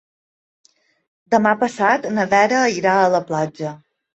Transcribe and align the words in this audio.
Demà 1.35 1.53
passat 1.65 2.09
na 2.17 2.27
Vera 2.35 2.65
irà 2.81 2.99
a 3.05 3.15
la 3.19 3.25
platja. 3.33 3.79